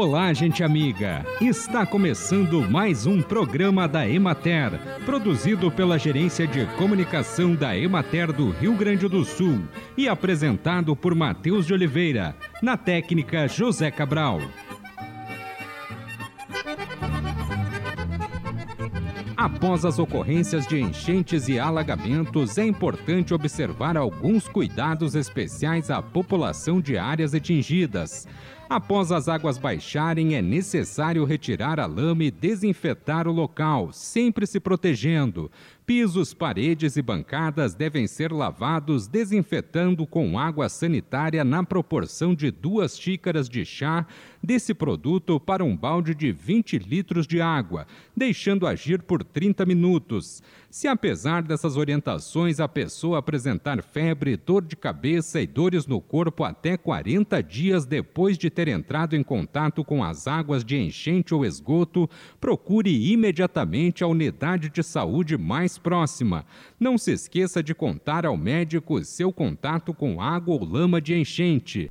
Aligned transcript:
Olá, 0.00 0.32
gente 0.32 0.62
amiga! 0.62 1.26
Está 1.40 1.84
começando 1.84 2.62
mais 2.70 3.04
um 3.04 3.20
programa 3.20 3.88
da 3.88 4.08
Emater, 4.08 4.78
produzido 5.04 5.72
pela 5.72 5.98
Gerência 5.98 6.46
de 6.46 6.64
Comunicação 6.76 7.52
da 7.52 7.76
Emater 7.76 8.32
do 8.32 8.50
Rio 8.50 8.76
Grande 8.76 9.08
do 9.08 9.24
Sul 9.24 9.58
e 9.96 10.08
apresentado 10.08 10.94
por 10.94 11.16
Matheus 11.16 11.66
de 11.66 11.74
Oliveira, 11.74 12.36
na 12.62 12.76
técnica 12.76 13.48
José 13.48 13.90
Cabral. 13.90 14.40
Após 19.36 19.84
as 19.84 19.98
ocorrências 19.98 20.64
de 20.66 20.80
enchentes 20.80 21.48
e 21.48 21.58
alagamentos, 21.58 22.56
é 22.56 22.64
importante 22.64 23.34
observar 23.34 23.96
alguns 23.96 24.46
cuidados 24.46 25.16
especiais 25.16 25.90
à 25.90 26.00
população 26.00 26.80
de 26.80 26.96
áreas 26.96 27.34
atingidas. 27.34 28.28
Após 28.68 29.10
as 29.10 29.28
águas 29.28 29.56
baixarem, 29.56 30.34
é 30.34 30.42
necessário 30.42 31.24
retirar 31.24 31.80
a 31.80 31.86
lama 31.86 32.24
e 32.24 32.30
desinfetar 32.30 33.26
o 33.26 33.32
local, 33.32 33.94
sempre 33.94 34.46
se 34.46 34.60
protegendo. 34.60 35.50
Pisos, 35.86 36.34
paredes 36.34 36.98
e 36.98 37.00
bancadas 37.00 37.74
devem 37.74 38.06
ser 38.06 38.30
lavados 38.30 39.06
desinfetando 39.06 40.06
com 40.06 40.38
água 40.38 40.68
sanitária 40.68 41.42
na 41.42 41.64
proporção 41.64 42.34
de 42.34 42.50
duas 42.50 43.00
xícaras 43.00 43.48
de 43.48 43.64
chá 43.64 44.06
desse 44.42 44.74
produto 44.74 45.40
para 45.40 45.64
um 45.64 45.74
balde 45.74 46.14
de 46.14 46.30
20 46.30 46.76
litros 46.78 47.26
de 47.26 47.40
água, 47.40 47.86
deixando 48.14 48.66
agir 48.66 49.00
por 49.00 49.24
30 49.24 49.64
minutos. 49.64 50.42
Se 50.70 50.86
apesar 50.86 51.42
dessas 51.42 51.78
orientações 51.78 52.60
a 52.60 52.68
pessoa 52.68 53.20
apresentar 53.20 53.82
febre, 53.82 54.36
dor 54.36 54.62
de 54.62 54.76
cabeça 54.76 55.40
e 55.40 55.46
dores 55.46 55.86
no 55.86 56.02
corpo 56.02 56.44
até 56.44 56.76
40 56.76 57.42
dias 57.42 57.86
depois 57.86 58.36
de 58.36 58.50
ter 58.58 58.66
entrado 58.66 59.14
em 59.14 59.22
contato 59.22 59.84
com 59.84 60.02
as 60.02 60.26
águas 60.26 60.64
de 60.64 60.76
enchente 60.76 61.32
ou 61.32 61.46
esgoto, 61.46 62.10
procure 62.40 62.90
imediatamente 63.12 64.02
a 64.02 64.08
unidade 64.08 64.68
de 64.68 64.82
saúde 64.82 65.38
mais 65.38 65.78
próxima. 65.78 66.44
Não 66.80 66.98
se 66.98 67.12
esqueça 67.12 67.62
de 67.62 67.72
contar 67.72 68.26
ao 68.26 68.36
médico 68.36 69.04
seu 69.04 69.32
contato 69.32 69.94
com 69.94 70.20
água 70.20 70.54
ou 70.54 70.64
lama 70.64 71.00
de 71.00 71.14
enchente. 71.14 71.88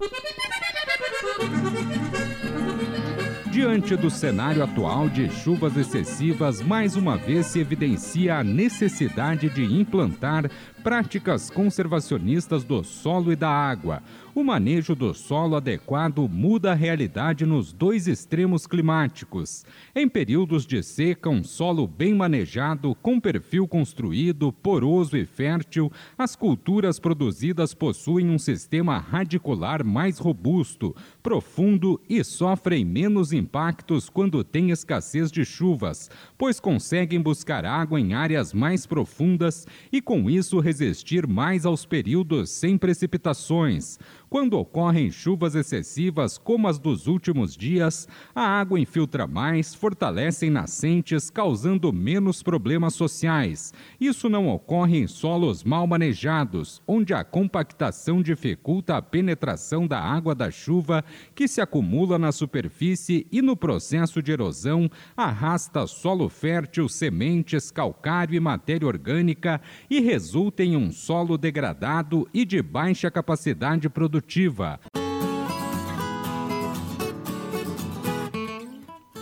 Diante 3.57 3.95
do 3.95 4.09
cenário 4.09 4.61
atual 4.61 5.09
de 5.09 5.31
chuvas 5.31 5.75
excessivas, 5.75 6.61
mais 6.61 6.95
uma 6.95 7.17
vez 7.17 7.47
se 7.47 7.59
evidencia 7.59 8.35
a 8.35 8.43
necessidade 8.43 9.49
de 9.49 9.63
implantar 9.63 10.51
práticas 10.87 11.49
conservacionistas 11.49 12.63
do 12.63 12.81
solo 12.81 13.33
e 13.33 13.35
da 13.35 13.49
água. 13.49 14.01
O 14.33 14.43
manejo 14.43 14.95
do 14.95 15.15
solo 15.15 15.55
adequado 15.55 16.29
muda 16.29 16.71
a 16.71 16.75
realidade 16.75 17.43
nos 17.43 17.73
dois 17.73 18.07
extremos 18.07 18.67
climáticos. 18.67 19.65
Em 19.95 20.07
períodos 20.07 20.63
de 20.63 20.83
seca, 20.83 21.27
um 21.27 21.43
solo 21.43 21.87
bem 21.87 22.13
manejado, 22.13 22.95
com 23.01 23.19
perfil 23.19 23.67
construído, 23.67 24.53
poroso 24.53 25.17
e 25.17 25.25
fértil, 25.25 25.91
as 26.15 26.35
culturas 26.35 26.99
produzidas 26.99 27.73
possuem 27.73 28.29
um 28.29 28.37
sistema 28.37 28.99
radicular 28.99 29.83
mais 29.83 30.19
robusto, 30.19 30.95
profundo 31.23 31.99
e 32.07 32.23
sofrem 32.23 32.85
menos 32.85 33.33
impactos 33.33 34.07
quando 34.07 34.43
tem 34.43 34.69
escassez 34.69 35.31
de 35.31 35.43
chuvas, 35.43 36.11
pois 36.37 36.59
conseguem 36.59 37.19
buscar 37.19 37.65
água 37.65 37.99
em 37.99 38.13
áreas 38.13 38.53
mais 38.53 38.85
profundas 38.85 39.65
e, 39.91 39.99
com 39.99 40.29
isso, 40.29 40.59
resistir 40.79 41.27
mais 41.27 41.65
aos 41.65 41.85
períodos 41.85 42.49
sem 42.49 42.77
precipitações. 42.77 43.99
Quando 44.29 44.59
ocorrem 44.59 45.09
chuvas 45.09 45.55
excessivas, 45.55 46.37
como 46.37 46.67
as 46.67 46.77
dos 46.77 47.07
últimos 47.07 47.55
dias, 47.55 48.09
a 48.35 48.41
água 48.41 48.77
infiltra 48.77 49.25
mais, 49.25 49.73
fortalece 49.73 50.49
nascentes, 50.49 51.29
causando 51.29 51.93
menos 51.93 52.43
problemas 52.43 52.93
sociais. 52.93 53.73
Isso 54.01 54.27
não 54.27 54.49
ocorre 54.49 54.97
em 54.97 55.07
solos 55.07 55.63
mal 55.63 55.87
manejados, 55.87 56.81
onde 56.85 57.13
a 57.13 57.23
compactação 57.23 58.21
dificulta 58.21 58.97
a 58.97 59.01
penetração 59.01 59.87
da 59.87 60.01
água 60.01 60.35
da 60.35 60.51
chuva, 60.51 61.05
que 61.33 61.47
se 61.47 61.61
acumula 61.61 62.19
na 62.19 62.33
superfície 62.33 63.25
e 63.31 63.41
no 63.41 63.55
processo 63.55 64.21
de 64.21 64.33
erosão 64.33 64.91
arrasta 65.15 65.87
solo 65.87 66.27
fértil, 66.27 66.89
sementes, 66.89 67.71
calcário 67.71 68.35
e 68.35 68.41
matéria 68.41 68.87
orgânica 68.87 69.61
e 69.89 70.01
resulta 70.01 70.65
em 70.65 70.75
um 70.75 70.91
solo 70.91 71.37
degradado 71.37 72.27
e 72.33 72.43
de 72.43 72.61
baixa 72.61 73.09
capacidade 73.09 73.87
produtiva 73.87 74.16
produtiva. 74.17 74.79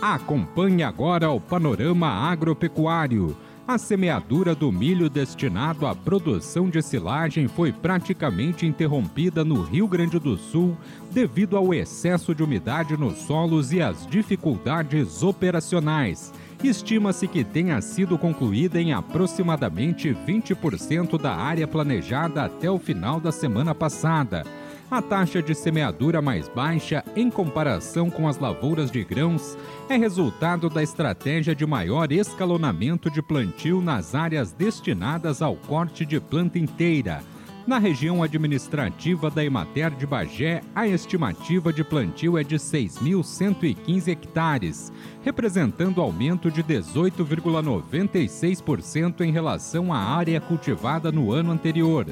Acompanhe 0.00 0.82
agora 0.82 1.30
o 1.30 1.40
panorama 1.40 2.08
agropecuário. 2.08 3.36
A 3.66 3.78
semeadura 3.78 4.54
do 4.54 4.70
milho 4.70 5.10
destinado 5.10 5.86
à 5.86 5.94
produção 5.94 6.70
de 6.70 6.80
silagem 6.80 7.48
foi 7.48 7.72
praticamente 7.72 8.64
interrompida 8.64 9.44
no 9.44 9.62
Rio 9.62 9.88
Grande 9.88 10.20
do 10.20 10.36
Sul 10.36 10.76
devido 11.10 11.56
ao 11.56 11.74
excesso 11.74 12.32
de 12.32 12.44
umidade 12.44 12.96
nos 12.96 13.18
solos 13.18 13.72
e 13.72 13.82
às 13.82 14.06
dificuldades 14.06 15.24
operacionais. 15.24 16.32
Estima-se 16.62 17.26
que 17.26 17.42
tenha 17.42 17.80
sido 17.80 18.16
concluída 18.16 18.80
em 18.80 18.92
aproximadamente 18.92 20.16
20% 20.26 21.20
da 21.20 21.34
área 21.34 21.66
planejada 21.66 22.44
até 22.44 22.70
o 22.70 22.78
final 22.78 23.18
da 23.18 23.32
semana 23.32 23.74
passada 23.74 24.44
a 24.90 25.02
taxa 25.02 25.42
de 25.42 25.54
semeadura 25.54 26.22
mais 26.22 26.48
baixa 26.48 27.04
em 27.16 27.30
comparação 27.30 28.08
com 28.08 28.28
as 28.28 28.38
lavouras 28.38 28.90
de 28.90 29.02
grãos 29.02 29.58
é 29.88 29.96
resultado 29.96 30.70
da 30.70 30.82
estratégia 30.82 31.54
de 31.54 31.66
maior 31.66 32.12
escalonamento 32.12 33.10
de 33.10 33.20
plantio 33.20 33.80
nas 33.80 34.14
áreas 34.14 34.52
destinadas 34.52 35.42
ao 35.42 35.56
corte 35.56 36.06
de 36.06 36.20
planta 36.20 36.58
inteira. 36.58 37.22
Na 37.66 37.78
região 37.78 38.22
administrativa 38.22 39.28
da 39.28 39.44
Emater 39.44 39.90
de 39.90 40.06
Bagé, 40.06 40.62
a 40.72 40.86
estimativa 40.86 41.72
de 41.72 41.82
plantio 41.82 42.38
é 42.38 42.44
de 42.44 42.54
6.115 42.54 44.06
hectares, 44.06 44.92
representando 45.24 46.00
aumento 46.00 46.48
de 46.48 46.62
18,96% 46.62 49.22
em 49.22 49.32
relação 49.32 49.92
à 49.92 49.98
área 49.98 50.40
cultivada 50.40 51.10
no 51.10 51.32
ano 51.32 51.50
anterior. 51.50 52.06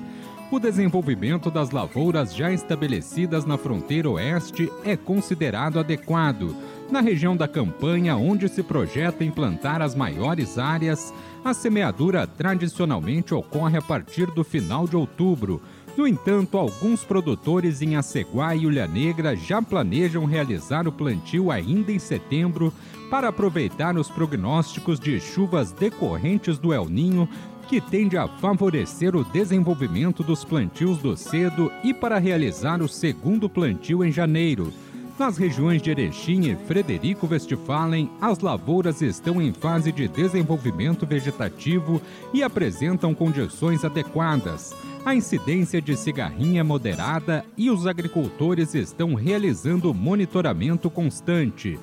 O 0.54 0.60
desenvolvimento 0.60 1.50
das 1.50 1.72
lavouras 1.72 2.32
já 2.32 2.52
estabelecidas 2.52 3.44
na 3.44 3.58
fronteira 3.58 4.08
oeste 4.08 4.70
é 4.84 4.96
considerado 4.96 5.80
adequado. 5.80 6.54
Na 6.88 7.00
região 7.00 7.36
da 7.36 7.48
campanha, 7.48 8.16
onde 8.16 8.48
se 8.48 8.62
projeta 8.62 9.24
implantar 9.24 9.82
as 9.82 9.96
maiores 9.96 10.56
áreas, 10.56 11.12
a 11.44 11.52
semeadura 11.52 12.24
tradicionalmente 12.24 13.34
ocorre 13.34 13.76
a 13.76 13.82
partir 13.82 14.26
do 14.30 14.44
final 14.44 14.86
de 14.86 14.94
outubro. 14.94 15.60
No 15.96 16.06
entanto, 16.06 16.56
alguns 16.56 17.02
produtores 17.02 17.82
em 17.82 17.96
Aceguá 17.96 18.54
e 18.54 18.64
Ulha 18.64 18.86
Negra 18.86 19.34
já 19.34 19.60
planejam 19.60 20.24
realizar 20.24 20.86
o 20.86 20.92
plantio 20.92 21.50
ainda 21.50 21.90
em 21.90 21.98
setembro 21.98 22.72
para 23.10 23.28
aproveitar 23.28 23.96
os 23.96 24.08
prognósticos 24.08 25.00
de 25.00 25.18
chuvas 25.18 25.72
decorrentes 25.72 26.58
do 26.58 26.72
El 26.72 26.88
Ninho 26.88 27.28
que 27.64 27.80
tende 27.80 28.16
a 28.16 28.28
favorecer 28.28 29.16
o 29.16 29.24
desenvolvimento 29.24 30.22
dos 30.22 30.44
plantios 30.44 30.98
do 30.98 31.16
cedo 31.16 31.70
e 31.82 31.92
para 31.92 32.18
realizar 32.18 32.82
o 32.82 32.88
segundo 32.88 33.48
plantio 33.48 34.04
em 34.04 34.12
janeiro. 34.12 34.72
Nas 35.18 35.38
regiões 35.38 35.80
de 35.80 35.90
Erechim 35.90 36.50
e 36.50 36.56
Frederico 36.56 37.28
Westphalen, 37.30 38.10
as 38.20 38.40
lavouras 38.40 39.00
estão 39.00 39.40
em 39.40 39.52
fase 39.52 39.92
de 39.92 40.08
desenvolvimento 40.08 41.06
vegetativo 41.06 42.02
e 42.32 42.42
apresentam 42.42 43.14
condições 43.14 43.84
adequadas. 43.84 44.74
A 45.04 45.14
incidência 45.14 45.80
de 45.80 45.96
cigarrinha 45.96 46.60
é 46.60 46.64
moderada 46.64 47.44
e 47.56 47.70
os 47.70 47.86
agricultores 47.86 48.74
estão 48.74 49.14
realizando 49.14 49.94
monitoramento 49.94 50.90
constante. 50.90 51.78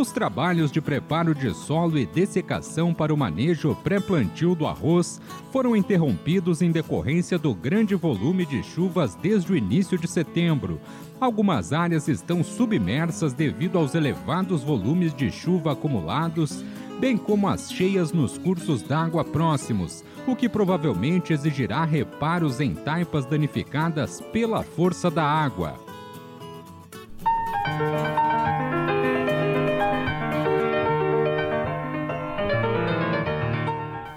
Os 0.00 0.10
trabalhos 0.10 0.72
de 0.72 0.80
preparo 0.80 1.34
de 1.34 1.52
solo 1.52 1.98
e 1.98 2.06
dessecação 2.06 2.94
para 2.94 3.12
o 3.12 3.18
manejo 3.18 3.76
pré-plantio 3.84 4.54
do 4.54 4.66
arroz 4.66 5.20
foram 5.52 5.76
interrompidos 5.76 6.62
em 6.62 6.70
decorrência 6.72 7.38
do 7.38 7.54
grande 7.54 7.94
volume 7.94 8.46
de 8.46 8.62
chuvas 8.62 9.14
desde 9.14 9.52
o 9.52 9.56
início 9.56 9.98
de 9.98 10.08
setembro. 10.08 10.80
Algumas 11.20 11.74
áreas 11.74 12.08
estão 12.08 12.42
submersas 12.42 13.34
devido 13.34 13.76
aos 13.76 13.94
elevados 13.94 14.62
volumes 14.62 15.12
de 15.12 15.30
chuva 15.30 15.72
acumulados, 15.72 16.64
bem 16.98 17.18
como 17.18 17.46
as 17.46 17.70
cheias 17.70 18.10
nos 18.10 18.38
cursos 18.38 18.80
d'água 18.80 19.22
próximos, 19.22 20.02
o 20.26 20.34
que 20.34 20.48
provavelmente 20.48 21.34
exigirá 21.34 21.84
reparos 21.84 22.58
em 22.58 22.74
taipas 22.74 23.26
danificadas 23.26 24.22
pela 24.32 24.62
força 24.62 25.10
da 25.10 25.24
água. 25.24 25.78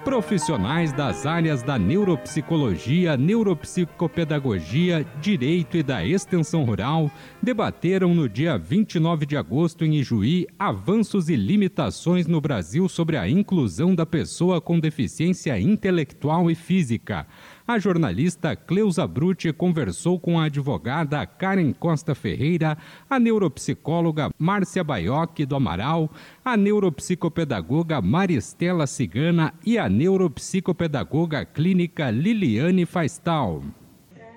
Profissionais 0.03 0.91
das 0.91 1.25
áreas 1.25 1.63
da 1.63 1.79
neuropsicologia, 1.79 3.15
neuropsicopedagogia, 3.15 5.05
direito 5.21 5.77
e 5.77 5.83
da 5.83 6.05
extensão 6.05 6.65
rural 6.65 7.09
debateram 7.41 8.13
no 8.13 8.27
dia 8.27 8.57
29 8.57 9.25
de 9.25 9.38
agosto 9.38 9.85
em 9.85 9.95
Ijuí 9.95 10.45
avanços 10.59 11.29
e 11.29 11.38
limitações 11.38 12.27
no 12.27 12.41
Brasil 12.41 12.89
sobre 12.89 13.15
a 13.15 13.29
inclusão 13.29 13.95
da 13.95 14.05
pessoa 14.05 14.59
com 14.59 14.77
deficiência 14.77 15.57
intelectual 15.57 16.51
e 16.51 16.56
física 16.56 17.25
a 17.68 17.80
jornalista 17.80 18.56
Cleusa 18.56 19.07
Brutti 19.07 19.51
conversou 19.54 20.19
com 20.19 20.39
a 20.39 20.45
advogada 20.45 21.25
Karen 21.25 21.71
Costa 21.74 22.13
Ferreira, 22.13 22.77
a 23.10 23.19
neuropsicóloga 23.19 24.30
Márcia 24.38 24.83
Baioc 24.83 25.45
do 25.45 25.56
Amaral, 25.56 26.10
a 26.44 26.57
neuropsicopedagoga 26.57 28.01
Maristela 28.01 28.86
Cigana 28.86 29.54
e 29.65 29.77
a 29.77 29.88
neuropsicopedagoga 29.88 31.45
clínica 31.45 32.12
Liliane 32.12 32.86
Faistal. 32.86 33.63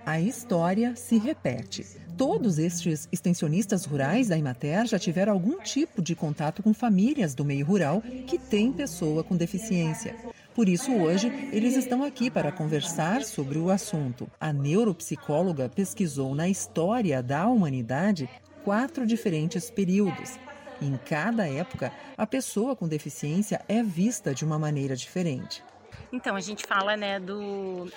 A 0.05 0.21
história 0.21 0.95
se 0.95 1.19
repete. 1.19 1.85
Todos 2.17 2.59
estes 2.59 3.09
extensionistas 3.13 3.85
rurais 3.85 4.29
da 4.29 4.39
Imater 4.39 4.87
já 4.87 4.99
tiveram 4.99 5.33
algum 5.33 5.59
tipo 5.61 6.01
de 6.01 6.15
contato 6.15 6.63
com 6.63 6.73
famílias 6.73 7.35
do 7.35 7.45
meio 7.45 7.67
rural 7.67 8.01
que 8.27 8.39
têm 8.39 8.73
pessoa 8.73 9.23
com 9.23 9.37
deficiência. 9.37 10.15
Por 10.57 10.71
isso, 10.71 10.91
hoje, 10.97 11.31
eles 11.53 11.77
estão 11.77 12.03
aqui 12.03 12.31
para 12.31 12.51
conversar 12.51 13.23
sobre 13.25 13.59
o 13.59 13.69
assunto. 13.69 14.27
A 14.41 14.55
neuropsicóloga 14.55 15.69
pesquisou 15.69 16.35
na 16.35 16.49
história 16.49 17.23
da 17.23 17.47
humanidade 17.47 18.27
quatro 18.65 19.07
diferentes 19.07 19.71
períodos. 19.71 20.39
Em 20.81 20.97
cada 20.97 21.47
época, 21.47 21.93
a 22.17 22.27
pessoa 22.27 22.75
com 22.75 22.89
deficiência 22.89 23.63
é 23.69 23.83
vista 23.83 24.35
de 24.35 24.47
uma 24.47 24.59
maneira 24.59 24.97
diferente. 24.97 25.63
Então, 26.11 26.35
a 26.35 26.41
gente 26.41 26.65
fala 26.65 26.97
né, 26.97 27.21
do 27.21 27.93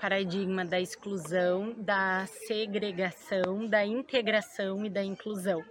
paradigma 0.00 0.64
da 0.64 0.80
exclusão, 0.80 1.72
da 1.78 2.26
segregação, 2.48 3.68
da 3.68 3.86
integração 3.86 4.84
e 4.84 4.90
da 4.90 5.04
inclusão, 5.04 5.62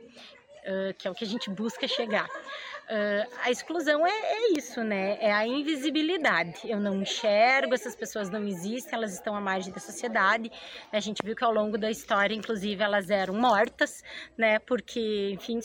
que 0.97 1.05
é 1.05 1.11
o 1.11 1.13
que 1.13 1.25
a 1.25 1.27
gente 1.27 1.49
busca 1.49 1.85
chegar. 1.85 2.29
Uh, 2.89 3.23
a 3.43 3.51
exclusão 3.51 4.03
é, 4.03 4.09
é, 4.09 4.57
isso, 4.57 4.83
né? 4.83 5.19
É 5.21 5.31
a 5.31 5.45
invisibilidade. 5.45 6.61
Eu 6.63 6.79
não 6.79 6.99
enxergo, 7.03 7.75
essas 7.75 7.95
pessoas 7.95 8.31
não 8.31 8.43
existem, 8.47 8.95
elas 8.97 9.13
estão 9.13 9.35
à 9.35 9.39
margem 9.39 9.71
da 9.71 9.79
sociedade. 9.79 10.51
A 10.91 10.99
gente 10.99 11.19
viu 11.23 11.35
que 11.35 11.43
ao 11.43 11.53
longo 11.53 11.77
da 11.77 11.91
história, 11.91 12.33
inclusive, 12.33 12.81
elas 12.81 13.11
eram 13.11 13.35
mortas, 13.35 14.03
né? 14.35 14.57
Porque, 14.57 15.29
enfim, 15.33 15.59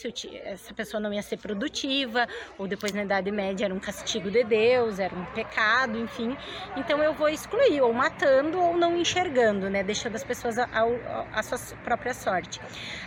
essa 0.44 0.74
pessoa 0.74 1.00
não 1.00 1.14
ia 1.14 1.22
ser 1.22 1.38
produtiva, 1.38 2.26
ou 2.58 2.68
depois 2.68 2.92
na 2.92 3.04
Idade 3.04 3.30
Média 3.30 3.64
era 3.64 3.74
um 3.74 3.80
castigo 3.80 4.30
de 4.30 4.44
Deus, 4.44 4.98
era 4.98 5.14
um 5.14 5.24
pecado, 5.32 5.98
enfim. 5.98 6.36
Então 6.76 7.02
eu 7.02 7.14
vou 7.14 7.30
excluir, 7.30 7.80
ou 7.80 7.90
matando, 7.94 8.60
ou 8.60 8.76
não 8.76 8.98
enxergando, 8.98 9.70
né? 9.70 9.82
Deixando 9.82 10.14
as 10.14 10.24
pessoas 10.24 10.58
à 10.58 11.42
sua 11.42 11.58
própria 11.78 12.12
sorte. 12.12 12.60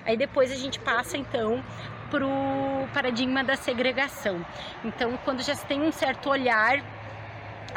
Aí 0.04 0.18
depois 0.18 0.52
a 0.52 0.56
gente 0.56 0.80
passa, 0.80 1.18
então, 1.18 1.64
para 2.10 2.26
o 2.26 2.88
paradigma 2.94 3.44
da 3.44 3.56
segregação. 3.56 4.46
Então, 4.84 5.18
quando 5.24 5.42
já 5.42 5.56
se 5.56 5.66
tem 5.66 5.82
um 5.82 5.92
certo 5.92 6.30
olhar 6.30 6.84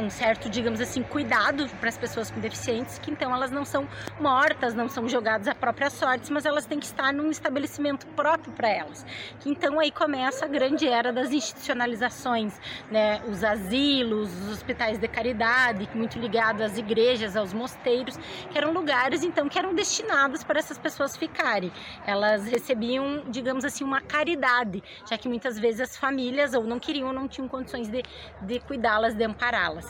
um 0.00 0.10
certo, 0.10 0.48
digamos 0.48 0.80
assim, 0.80 1.02
cuidado 1.02 1.68
para 1.78 1.88
as 1.88 1.98
pessoas 1.98 2.30
com 2.30 2.40
deficientes, 2.40 2.98
que 2.98 3.10
então 3.10 3.34
elas 3.34 3.50
não 3.50 3.64
são 3.64 3.86
mortas, 4.18 4.74
não 4.74 4.88
são 4.88 5.08
jogadas 5.08 5.48
à 5.48 5.54
própria 5.54 5.90
sorte, 5.90 6.32
mas 6.32 6.46
elas 6.46 6.66
têm 6.66 6.78
que 6.78 6.86
estar 6.86 7.12
num 7.12 7.30
estabelecimento 7.30 8.06
próprio 8.08 8.52
para 8.52 8.68
elas. 8.68 9.04
Que 9.40 9.50
então 9.50 9.78
aí 9.78 9.90
começa 9.90 10.44
a 10.44 10.48
grande 10.48 10.88
era 10.88 11.12
das 11.12 11.32
institucionalizações, 11.32 12.58
né? 12.90 13.20
Os 13.28 13.44
asilos, 13.44 14.30
os 14.42 14.52
hospitais 14.52 14.98
de 14.98 15.08
caridade, 15.08 15.88
muito 15.94 16.18
ligados 16.18 16.62
às 16.62 16.78
igrejas, 16.78 17.36
aos 17.36 17.52
mosteiros, 17.52 18.16
que 18.50 18.56
eram 18.56 18.72
lugares 18.72 19.22
então 19.22 19.48
que 19.48 19.58
eram 19.58 19.74
destinados 19.74 20.42
para 20.42 20.58
essas 20.58 20.78
pessoas 20.78 21.16
ficarem. 21.16 21.72
Elas 22.06 22.46
recebiam, 22.46 23.24
digamos 23.28 23.64
assim, 23.64 23.84
uma 23.84 24.00
caridade, 24.00 24.82
já 25.08 25.18
que 25.18 25.28
muitas 25.28 25.58
vezes 25.58 25.80
as 25.80 25.96
famílias 25.96 26.54
ou 26.54 26.64
não 26.64 26.78
queriam 26.78 27.08
ou 27.08 27.14
não 27.14 27.28
tinham 27.28 27.48
condições 27.48 27.88
de, 27.88 28.02
de 28.42 28.60
cuidá-las, 28.60 29.14
de 29.14 29.24
ampará-las. 29.24 29.89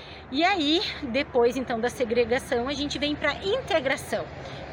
E 0.31 0.45
aí, 0.45 0.81
depois 1.03 1.57
então 1.57 1.77
da 1.77 1.89
segregação, 1.89 2.69
a 2.69 2.73
gente 2.73 2.97
vem 2.97 3.13
para 3.13 3.33
integração 3.43 4.25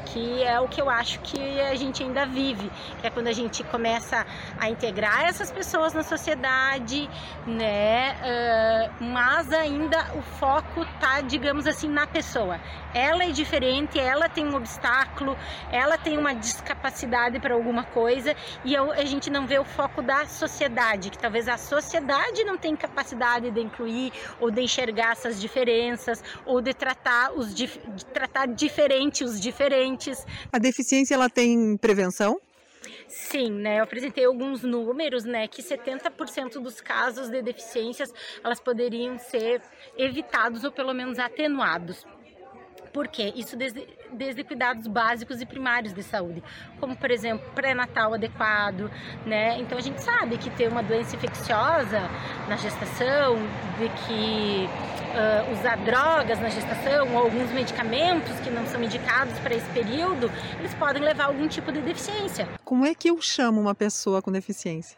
que 0.05 0.43
é 0.43 0.59
o 0.59 0.67
que 0.67 0.81
eu 0.81 0.89
acho 0.89 1.19
que 1.19 1.61
a 1.61 1.75
gente 1.75 2.01
ainda 2.03 2.25
vive, 2.25 2.71
que 2.99 3.05
é 3.05 3.09
quando 3.09 3.27
a 3.27 3.31
gente 3.31 3.63
começa 3.65 4.25
a 4.59 4.69
integrar 4.69 5.25
essas 5.25 5.51
pessoas 5.51 5.93
na 5.93 6.03
sociedade, 6.03 7.09
né? 7.45 8.15
Uh, 8.15 9.03
mas 9.03 9.51
ainda 9.53 10.13
o 10.15 10.21
foco 10.21 10.85
tá, 10.99 11.21
digamos 11.21 11.67
assim, 11.67 11.87
na 11.87 12.07
pessoa. 12.07 12.59
Ela 12.93 13.25
é 13.25 13.29
diferente, 13.29 13.99
ela 13.99 14.27
tem 14.27 14.47
um 14.47 14.55
obstáculo, 14.55 15.37
ela 15.71 15.97
tem 15.97 16.17
uma 16.17 16.33
discapacidade 16.33 17.39
para 17.39 17.53
alguma 17.53 17.83
coisa 17.83 18.35
e 18.65 18.75
a 18.75 19.05
gente 19.05 19.29
não 19.29 19.45
vê 19.45 19.59
o 19.59 19.65
foco 19.65 20.01
da 20.01 20.25
sociedade, 20.25 21.11
que 21.11 21.19
talvez 21.19 21.47
a 21.47 21.57
sociedade 21.57 22.43
não 22.43 22.57
tem 22.57 22.75
capacidade 22.75 23.51
de 23.51 23.61
incluir 23.61 24.11
ou 24.39 24.49
de 24.49 24.61
enxergar 24.61 25.11
essas 25.11 25.39
diferenças 25.39 25.48
ou 26.45 26.61
de 26.61 26.73
tratar 26.73 27.33
os 27.33 27.53
de 27.53 27.67
tratar 28.13 28.47
diferente 28.47 29.23
os 29.23 29.39
diferentes 29.39 30.25
a 30.51 30.59
deficiência 30.59 31.15
ela 31.15 31.29
tem 31.29 31.77
prevenção? 31.77 32.39
Sim, 33.07 33.51
né? 33.51 33.79
Eu 33.79 33.83
apresentei 33.83 34.25
alguns 34.25 34.61
números, 34.61 35.25
né? 35.25 35.47
Que 35.47 35.61
70% 35.61 36.61
dos 36.61 36.79
casos 36.79 37.29
de 37.29 37.41
deficiências 37.41 38.13
elas 38.43 38.59
poderiam 38.59 39.17
ser 39.17 39.61
evitados 39.97 40.63
ou 40.63 40.71
pelo 40.71 40.93
menos 40.93 41.17
atenuados. 41.17 42.05
Por 42.93 43.07
quê? 43.07 43.31
Isso 43.35 43.55
desde, 43.55 43.87
desde 44.11 44.43
cuidados 44.43 44.87
básicos 44.87 45.41
e 45.41 45.45
primários 45.45 45.93
de 45.93 46.01
saúde, 46.01 46.43
como 46.79 46.95
por 46.95 47.11
exemplo 47.11 47.47
pré-natal 47.53 48.13
adequado, 48.13 48.91
né? 49.25 49.59
Então 49.59 49.77
a 49.77 49.81
gente 49.81 50.01
sabe 50.01 50.37
que 50.37 50.49
ter 50.51 50.67
uma 50.67 50.81
doença 50.81 51.15
infecciosa 51.15 52.01
na 52.47 52.55
gestação, 52.55 53.37
de 53.77 53.89
que 54.07 54.69
uh, 55.09 55.51
usar 55.51 55.77
drogas 55.77 56.39
na 56.39 56.49
gestação 56.49 57.13
ou 57.13 57.23
alguns 57.23 57.51
medicamentos 57.51 58.39
que 58.39 58.49
não 58.49 58.65
são 58.67 58.81
indicados 58.83 59.37
para 59.39 59.55
esse 59.55 59.69
período, 59.71 60.31
eles 60.59 60.73
podem 60.75 61.01
levar 61.01 61.25
a 61.25 61.27
algum 61.27 61.47
tipo 61.47 61.71
de 61.71 61.81
deficiência. 61.81 62.47
Como 62.63 62.85
é 62.85 62.93
que 62.93 63.09
eu 63.09 63.21
chamo 63.21 63.59
uma 63.59 63.75
pessoa 63.75 64.21
com 64.21 64.31
deficiência? 64.31 64.97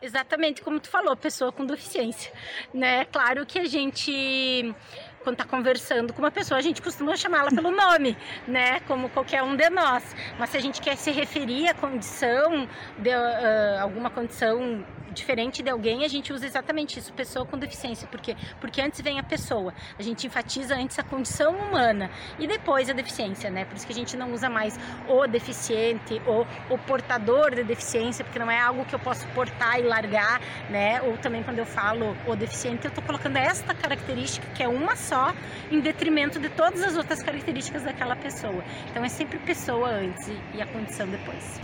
Exatamente 0.00 0.62
como 0.62 0.80
tu 0.80 0.88
falou, 0.88 1.16
pessoa 1.16 1.52
com 1.52 1.64
deficiência, 1.64 2.32
né? 2.74 3.04
Claro 3.04 3.46
que 3.46 3.60
a 3.60 3.64
gente 3.66 4.74
quando 5.22 5.38
está 5.38 5.44
conversando 5.44 6.12
com 6.12 6.20
uma 6.20 6.30
pessoa, 6.30 6.58
a 6.58 6.62
gente 6.62 6.82
costuma 6.82 7.16
chamá-la 7.16 7.50
pelo 7.50 7.70
nome, 7.70 8.16
né? 8.46 8.80
Como 8.80 9.08
qualquer 9.08 9.42
um 9.42 9.56
de 9.56 9.68
nós. 9.70 10.14
Mas 10.38 10.50
se 10.50 10.56
a 10.56 10.60
gente 10.60 10.80
quer 10.80 10.96
se 10.96 11.10
referir 11.10 11.68
à 11.68 11.74
condição, 11.74 12.68
de 12.98 13.10
uh, 13.10 13.80
alguma 13.80 14.10
condição 14.10 14.84
diferente 15.12 15.62
de 15.62 15.70
alguém, 15.70 16.04
a 16.04 16.08
gente 16.08 16.32
usa 16.32 16.46
exatamente 16.46 16.98
isso, 16.98 17.12
pessoa 17.12 17.44
com 17.44 17.58
deficiência. 17.58 18.08
Por 18.08 18.20
quê? 18.20 18.34
Porque 18.60 18.80
antes 18.80 19.00
vem 19.00 19.18
a 19.18 19.22
pessoa. 19.22 19.72
A 19.98 20.02
gente 20.02 20.26
enfatiza 20.26 20.74
antes 20.74 20.98
a 20.98 21.02
condição 21.02 21.54
humana 21.54 22.10
e 22.38 22.46
depois 22.46 22.88
a 22.88 22.92
deficiência, 22.92 23.50
né? 23.50 23.64
Por 23.64 23.76
isso 23.76 23.86
que 23.86 23.92
a 23.92 23.96
gente 23.96 24.16
não 24.16 24.32
usa 24.32 24.48
mais 24.48 24.78
o 25.08 25.26
deficiente 25.26 26.20
ou 26.26 26.46
o 26.70 26.78
portador 26.78 27.54
de 27.54 27.62
deficiência, 27.62 28.24
porque 28.24 28.38
não 28.38 28.50
é 28.50 28.58
algo 28.58 28.84
que 28.84 28.94
eu 28.94 28.98
posso 28.98 29.26
portar 29.28 29.78
e 29.78 29.82
largar, 29.82 30.40
né? 30.70 31.00
Ou 31.02 31.16
também 31.18 31.42
quando 31.42 31.58
eu 31.58 31.66
falo 31.66 32.16
o 32.26 32.34
deficiente, 32.34 32.86
eu 32.86 32.88
estou 32.88 33.04
colocando 33.04 33.36
esta 33.36 33.74
característica 33.74 34.46
que 34.54 34.62
é 34.62 34.68
uma 34.68 34.96
só 34.96 35.11
em 35.70 35.80
detrimento 35.80 36.38
de 36.38 36.48
todas 36.48 36.82
as 36.82 36.96
outras 36.96 37.22
características 37.22 37.82
daquela 37.82 38.16
pessoa. 38.16 38.64
Então 38.90 39.04
é 39.04 39.08
sempre 39.08 39.38
pessoa 39.40 39.88
antes 39.88 40.30
e 40.54 40.62
a 40.62 40.66
condição 40.66 41.06
depois. 41.08 41.60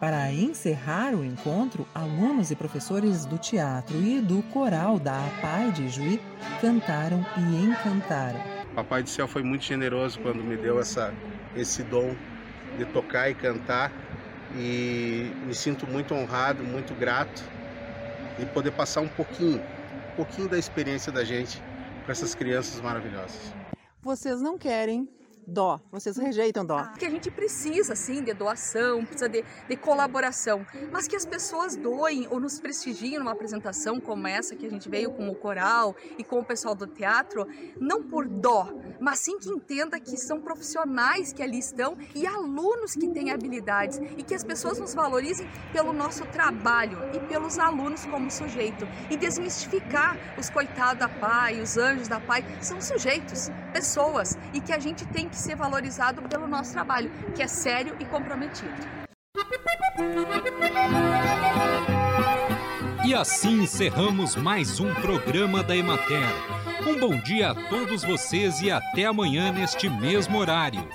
Para 0.00 0.30
encerrar 0.32 1.14
o 1.14 1.24
encontro, 1.24 1.86
alunos 1.94 2.50
e 2.50 2.56
professores 2.56 3.24
do 3.24 3.38
teatro 3.38 3.96
e 4.02 4.20
do 4.20 4.42
coral 4.44 4.98
da 4.98 5.14
APAI 5.26 5.72
de 5.72 5.88
Juí 5.88 6.20
cantaram 6.60 7.24
e 7.38 7.64
encantaram. 7.64 8.53
Papai 8.74 9.04
do 9.04 9.08
Céu 9.08 9.28
foi 9.28 9.42
muito 9.42 9.64
generoso 9.64 10.18
quando 10.20 10.42
me 10.42 10.56
deu 10.56 10.80
essa, 10.80 11.14
esse 11.54 11.84
dom 11.84 12.16
de 12.76 12.84
tocar 12.86 13.30
e 13.30 13.34
cantar 13.34 13.92
e 14.52 15.30
me 15.46 15.54
sinto 15.54 15.86
muito 15.86 16.12
honrado, 16.12 16.64
muito 16.64 16.92
grato 16.94 17.42
e 18.36 18.44
poder 18.46 18.72
passar 18.72 19.00
um 19.00 19.08
pouquinho, 19.08 19.58
um 19.58 20.16
pouquinho 20.16 20.48
da 20.48 20.58
experiência 20.58 21.12
da 21.12 21.24
gente 21.24 21.62
para 22.02 22.12
essas 22.12 22.34
crianças 22.34 22.80
maravilhosas. 22.80 23.54
Vocês 24.02 24.42
não 24.42 24.58
querem 24.58 25.08
dó. 25.46 25.80
Vocês 25.90 26.16
rejeitam 26.16 26.64
dó. 26.64 26.84
Que 26.98 27.06
a 27.06 27.10
gente 27.10 27.30
precisa, 27.30 27.94
sim, 27.94 28.22
de 28.22 28.32
doação, 28.32 29.04
precisa 29.04 29.28
de, 29.28 29.44
de 29.68 29.76
colaboração. 29.76 30.66
Mas 30.90 31.06
que 31.06 31.16
as 31.16 31.26
pessoas 31.26 31.76
doem 31.76 32.26
ou 32.30 32.40
nos 32.40 32.58
prestigiem 32.58 33.18
numa 33.18 33.32
apresentação 33.32 34.00
como 34.00 34.26
essa 34.26 34.56
que 34.56 34.66
a 34.66 34.70
gente 34.70 34.88
veio 34.88 35.10
com 35.10 35.28
o 35.28 35.34
coral 35.34 35.94
e 36.18 36.24
com 36.24 36.38
o 36.38 36.44
pessoal 36.44 36.74
do 36.74 36.86
teatro, 36.86 37.46
não 37.80 38.02
por 38.02 38.26
dó, 38.26 38.68
mas 39.00 39.20
sim 39.20 39.38
que 39.38 39.48
entenda 39.48 39.98
que 40.00 40.16
são 40.16 40.40
profissionais 40.40 41.32
que 41.32 41.42
ali 41.42 41.58
estão 41.58 41.96
e 42.14 42.26
alunos 42.26 42.94
que 42.94 43.08
têm 43.08 43.30
habilidades 43.30 44.00
e 44.16 44.22
que 44.22 44.34
as 44.34 44.44
pessoas 44.44 44.78
nos 44.78 44.94
valorizem 44.94 45.48
pelo 45.72 45.92
nosso 45.92 46.24
trabalho 46.26 46.98
e 47.14 47.20
pelos 47.20 47.58
alunos 47.58 48.04
como 48.06 48.30
sujeito 48.30 48.86
e 49.10 49.16
desmistificar 49.16 50.16
os 50.38 50.50
coitados 50.50 50.98
da 50.98 51.08
pai, 51.08 51.60
os 51.60 51.76
anjos 51.76 52.08
da 52.08 52.20
pai, 52.20 52.44
são 52.60 52.80
sujeitos, 52.80 53.50
pessoas 53.72 54.38
e 54.52 54.60
que 54.60 54.72
a 54.72 54.78
gente 54.78 55.06
tem 55.06 55.28
que 55.34 55.40
ser 55.40 55.56
valorizado 55.56 56.22
pelo 56.22 56.46
nosso 56.46 56.72
trabalho, 56.72 57.10
que 57.34 57.42
é 57.42 57.48
sério 57.48 57.96
e 57.98 58.04
comprometido. 58.04 58.72
E 63.04 63.14
assim 63.14 63.62
encerramos 63.62 64.36
mais 64.36 64.78
um 64.80 64.94
programa 64.94 65.62
da 65.62 65.76
Emater. 65.76 66.24
Um 66.86 66.98
bom 66.98 67.20
dia 67.20 67.50
a 67.50 67.54
todos 67.68 68.04
vocês 68.04 68.60
e 68.62 68.70
até 68.70 69.04
amanhã 69.06 69.52
neste 69.52 69.90
mesmo 69.90 70.38
horário. 70.38 70.88